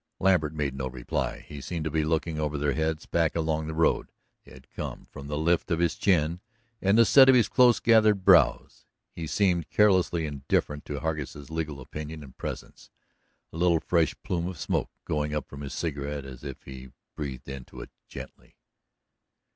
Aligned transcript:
Lambert 0.19 0.55
made 0.55 0.73
no 0.73 0.87
reply. 0.87 1.41
He 1.47 1.61
seemed 1.61 1.83
to 1.85 1.91
be 1.91 2.03
looking 2.03 2.39
over 2.39 2.57
their 2.57 2.73
heads, 2.73 3.05
back 3.05 3.35
along 3.35 3.67
the 3.67 3.75
road 3.75 4.11
they 4.43 4.51
had 4.51 4.67
come, 4.71 5.05
from 5.11 5.27
the 5.27 5.37
lift 5.37 5.69
of 5.69 5.77
his 5.77 5.93
chin 5.93 6.39
and 6.81 6.97
the 6.97 7.05
set 7.05 7.29
of 7.29 7.35
his 7.35 7.47
close 7.47 7.79
gathered 7.79 8.25
brows. 8.25 8.87
He 9.11 9.27
seemed 9.27 9.69
carelessly 9.69 10.25
indifferent 10.25 10.85
to 10.85 11.01
Hargus' 11.01 11.51
legal 11.51 11.79
opinion 11.79 12.23
and 12.23 12.35
presence, 12.35 12.89
a 13.53 13.57
little 13.57 13.79
fresh 13.79 14.15
plume 14.23 14.47
of 14.47 14.57
smoke 14.57 14.89
going 15.05 15.35
up 15.35 15.47
from 15.47 15.61
his 15.61 15.75
cigarette 15.75 16.25
as 16.25 16.43
if 16.43 16.63
he 16.63 16.89
breathed 17.15 17.47
into 17.47 17.79
it 17.81 17.91
gently. 18.07 18.57